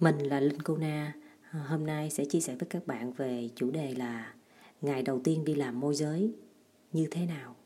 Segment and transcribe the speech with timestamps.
[0.00, 1.12] Mình là Linh Cô Na.
[1.52, 4.34] Ờ, hôm nay sẽ chia sẻ với các bạn về chủ đề là
[4.80, 6.32] ngày đầu tiên đi làm môi giới
[6.92, 7.56] như thế nào.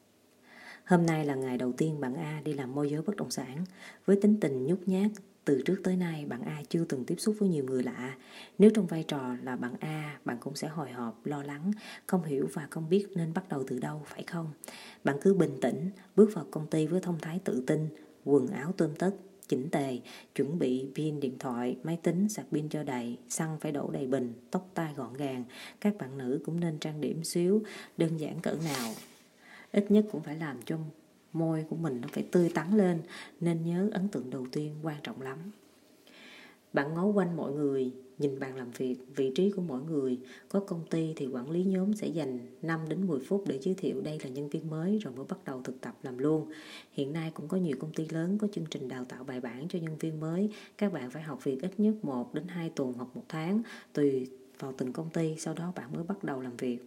[0.85, 3.65] Hôm nay là ngày đầu tiên bạn A đi làm môi giới bất động sản.
[4.07, 5.11] Với tính tình nhút nhát,
[5.45, 8.17] từ trước tới nay bạn A chưa từng tiếp xúc với nhiều người lạ.
[8.59, 11.73] Nếu trong vai trò là bạn A, bạn cũng sẽ hồi hộp, lo lắng,
[12.07, 14.51] không hiểu và không biết nên bắt đầu từ đâu, phải không?
[15.05, 17.89] Bạn cứ bình tĩnh, bước vào công ty với thông thái tự tin,
[18.25, 19.11] quần áo tươm tất,
[19.49, 19.99] chỉnh tề,
[20.35, 24.07] chuẩn bị pin điện thoại, máy tính, sạc pin cho đầy, xăng phải đổ đầy
[24.07, 25.45] bình, tóc tai gọn gàng.
[25.81, 27.63] Các bạn nữ cũng nên trang điểm xíu,
[27.97, 28.93] đơn giản cỡ nào.
[29.73, 30.79] Ít nhất cũng phải làm cho
[31.33, 33.03] môi của mình nó phải tươi tắn lên,
[33.41, 35.39] nên nhớ ấn tượng đầu tiên quan trọng lắm.
[36.73, 40.19] Bạn ngó quanh mọi người, nhìn bàn làm việc, vị trí của mỗi người.
[40.49, 43.75] Có công ty thì quản lý nhóm sẽ dành 5 đến 10 phút để giới
[43.75, 46.51] thiệu đây là nhân viên mới rồi mới bắt đầu thực tập làm luôn.
[46.93, 49.69] Hiện nay cũng có nhiều công ty lớn có chương trình đào tạo bài bản
[49.69, 50.49] cho nhân viên mới.
[50.79, 54.31] Các bạn phải học việc ít nhất 1 đến 2 tuần hoặc một tháng tùy
[54.59, 56.79] vào từng công ty, sau đó bạn mới bắt đầu làm việc.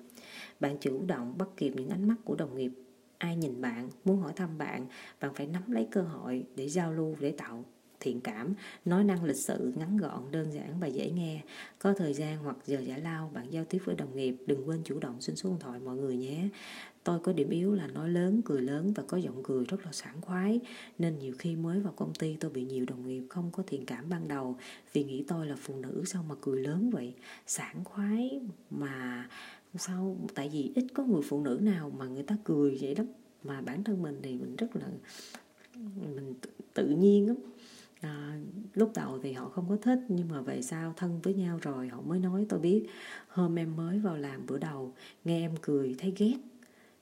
[0.60, 2.72] Bạn chủ động bắt kịp những ánh mắt của đồng nghiệp
[3.18, 4.86] ai nhìn bạn muốn hỏi thăm bạn
[5.22, 7.64] bạn phải nắm lấy cơ hội để giao lưu để tạo
[8.00, 8.54] thiện cảm,
[8.86, 11.42] nói năng lịch sự, ngắn gọn, đơn giản và dễ nghe.
[11.80, 14.82] Có thời gian hoặc giờ giải lao, bạn giao tiếp với đồng nghiệp, đừng quên
[14.84, 16.50] chủ động xin số điện thoại mọi người nhé.
[17.04, 19.92] Tôi có điểm yếu là nói lớn, cười lớn và có giọng cười rất là
[19.92, 20.60] sảng khoái,
[21.00, 23.86] nên nhiều khi mới vào công ty tôi bị nhiều đồng nghiệp không có thiện
[23.86, 24.56] cảm ban đầu
[24.94, 27.14] vì nghĩ tôi là phụ nữ sao mà cười lớn vậy,
[27.48, 29.30] sảng khoái mà
[29.76, 30.18] sao?
[30.36, 33.06] Tại vì ít có người phụ nữ nào mà người ta cười vậy lắm.
[33.44, 34.88] Mà bản thân mình thì mình rất là
[36.16, 36.34] mình
[36.74, 37.38] tự nhiên lắm
[38.02, 38.40] à,
[38.74, 41.88] lúc đầu thì họ không có thích nhưng mà về sau thân với nhau rồi
[41.88, 42.88] họ mới nói tôi biết
[43.28, 44.94] hôm em mới vào làm bữa đầu
[45.26, 46.38] nghe em cười thấy ghét.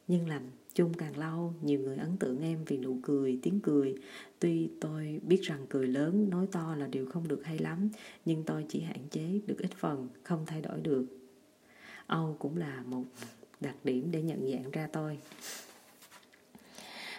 [0.08, 0.42] Nhưng làm
[0.74, 3.96] chung càng lâu nhiều người ấn tượng em vì nụ cười tiếng cười.
[4.40, 7.90] Tuy tôi biết rằng cười lớn nói to là điều không được hay lắm
[8.26, 11.06] nhưng tôi chỉ hạn chế được ít phần không thay đổi được.
[12.08, 13.04] Âu cũng là một
[13.60, 15.20] đặc điểm để nhận dạng ra tôi.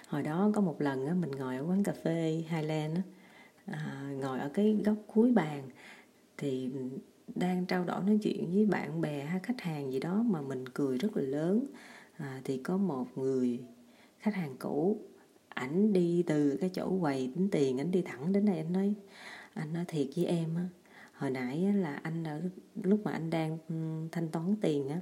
[0.08, 2.98] Hồi đó có một lần mình ngồi ở quán cà phê Highland
[3.66, 5.62] à, ngồi ở cái góc cuối bàn
[6.36, 6.70] thì
[7.34, 10.68] đang trao đổi nói chuyện với bạn bè hay khách hàng gì đó mà mình
[10.68, 11.66] cười rất là lớn.
[12.16, 13.60] À, thì có một người
[14.18, 15.00] khách hàng cũ
[15.48, 18.94] ảnh đi từ cái chỗ quầy tính tiền ảnh đi thẳng đến đây anh nói
[19.54, 20.68] anh nói thiệt với em á
[21.12, 22.42] hồi nãy là anh ở
[22.82, 23.74] lúc mà anh đang ừ,
[24.12, 25.00] thanh toán tiền á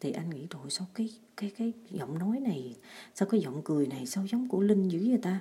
[0.00, 2.76] thì anh nghĩ rồi sao cái cái cái giọng nói này
[3.14, 5.40] sao cái giọng cười này sao giống của linh dữ vậy ta?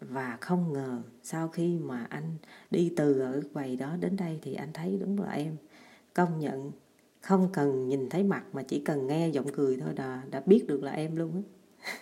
[0.00, 2.36] Và không ngờ sau khi mà anh
[2.70, 5.56] đi từ ở quầy đó đến đây thì anh thấy đúng là em
[6.14, 6.72] công nhận
[7.20, 10.64] không cần nhìn thấy mặt mà chỉ cần nghe giọng cười thôi đã đã biết
[10.66, 11.42] được là em luôn á.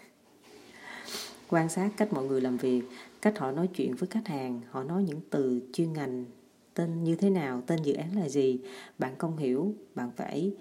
[1.48, 2.82] Quan sát cách mọi người làm việc
[3.22, 6.24] cách họ nói chuyện với khách hàng họ nói những từ chuyên ngành
[6.74, 8.60] tên như thế nào tên dự án là gì
[8.98, 10.52] bạn không hiểu bạn phải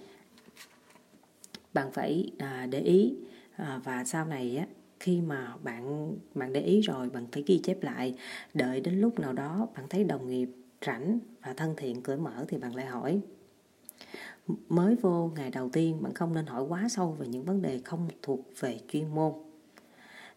[1.74, 3.16] bạn phải à, để ý
[3.56, 4.66] à, và sau này á
[5.00, 8.16] khi mà bạn bạn để ý rồi, bạn phải ghi chép lại.
[8.54, 10.50] Đợi đến lúc nào đó bạn thấy đồng nghiệp
[10.86, 13.22] rảnh và thân thiện, cởi mở thì bạn lại hỏi.
[14.70, 17.80] Mới vô ngày đầu tiên, bạn không nên hỏi quá sâu về những vấn đề
[17.86, 19.34] không thuộc về chuyên môn.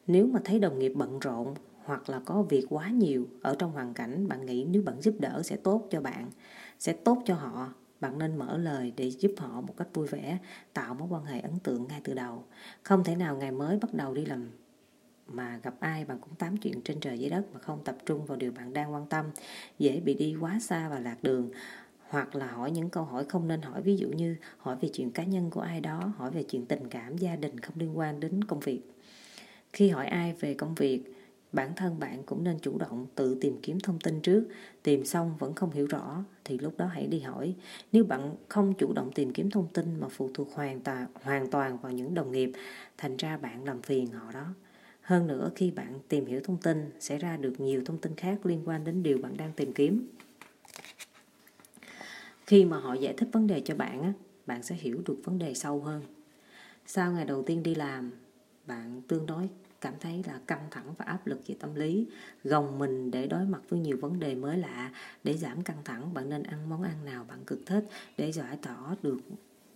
[0.06, 1.54] Nếu mà thấy đồng nghiệp bận rộn
[1.84, 5.14] hoặc là có việc quá nhiều ở trong hoàn cảnh, bạn nghĩ nếu bạn giúp
[5.18, 6.30] đỡ sẽ tốt cho bạn,
[6.78, 10.38] sẽ tốt cho họ bạn nên mở lời để giúp họ một cách vui vẻ,
[10.72, 12.44] tạo mối quan hệ ấn tượng ngay từ đầu.
[12.82, 14.50] Không thể nào ngày mới bắt đầu đi làm
[15.26, 18.26] mà gặp ai bạn cũng tám chuyện trên trời dưới đất mà không tập trung
[18.26, 19.26] vào điều bạn đang quan tâm,
[19.78, 21.50] dễ bị đi quá xa và lạc đường,
[22.08, 23.82] hoặc là hỏi những câu hỏi không nên hỏi.
[23.82, 26.88] Ví dụ như hỏi về chuyện cá nhân của ai đó, hỏi về chuyện tình
[26.88, 28.80] cảm gia đình không liên quan đến công việc.
[29.72, 31.04] Khi hỏi ai về công việc
[31.52, 34.44] bản thân bạn cũng nên chủ động tự tìm kiếm thông tin trước,
[34.82, 37.54] tìm xong vẫn không hiểu rõ thì lúc đó hãy đi hỏi.
[37.92, 41.50] Nếu bạn không chủ động tìm kiếm thông tin mà phụ thuộc hoàn toàn hoàn
[41.50, 42.52] toàn vào những đồng nghiệp,
[42.98, 44.46] thành ra bạn làm phiền họ đó.
[45.02, 48.46] Hơn nữa, khi bạn tìm hiểu thông tin, sẽ ra được nhiều thông tin khác
[48.46, 50.08] liên quan đến điều bạn đang tìm kiếm.
[52.46, 54.12] Khi mà họ giải thích vấn đề cho bạn
[54.46, 56.02] bạn sẽ hiểu được vấn đề sâu hơn.
[56.86, 58.10] Sau ngày đầu tiên đi làm,
[58.66, 59.48] bạn tương đối
[59.80, 62.06] cảm thấy là căng thẳng và áp lực về tâm lý,
[62.44, 64.92] gồng mình để đối mặt với nhiều vấn đề mới lạ.
[65.24, 67.84] Để giảm căng thẳng, bạn nên ăn món ăn nào bạn cực thích
[68.16, 69.18] để giải tỏa được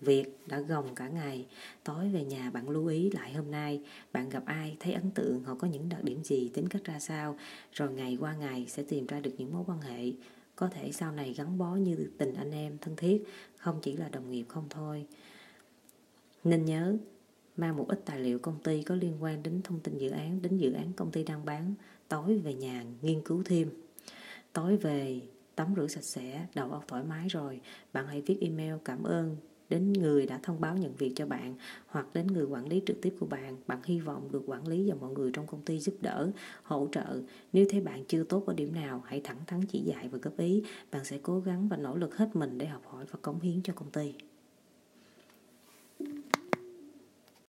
[0.01, 1.47] việc đã gồng cả ngày.
[1.85, 5.45] Tối về nhà, bạn lưu ý lại hôm nay, bạn gặp ai, thấy ấn tượng
[5.45, 7.37] họ có những đặc điểm gì, tính cách ra sao,
[7.73, 10.13] rồi ngày qua ngày sẽ tìm ra được những mối quan hệ.
[10.57, 13.25] Có thể sau này gắn bó như tình anh em thân thiết,
[13.57, 15.07] không chỉ là đồng nghiệp không thôi.
[16.45, 16.97] Nên nhớ
[17.57, 20.43] mang một ít tài liệu công ty có liên quan đến thông tin dự án,
[20.43, 21.75] đến dự án công ty đang bán,
[22.09, 23.69] tối về nhà nghiên cứu thêm.
[24.53, 25.21] Tối về
[25.55, 27.61] tắm rửa sạch sẽ, đầu óc thoải mái rồi,
[27.93, 29.37] bạn hãy viết email cảm ơn
[29.69, 31.55] đến người đã thông báo nhận việc cho bạn
[31.87, 33.57] hoặc đến người quản lý trực tiếp của bạn.
[33.67, 36.31] Bạn hy vọng được quản lý và mọi người trong công ty giúp đỡ,
[36.63, 37.21] hỗ trợ.
[37.53, 40.39] Nếu thấy bạn chưa tốt ở điểm nào, hãy thẳng thắn chỉ dạy và góp
[40.39, 40.63] ý.
[40.93, 43.63] Bạn sẽ cố gắng và nỗ lực hết mình để học hỏi và cống hiến
[43.63, 44.15] cho công ty.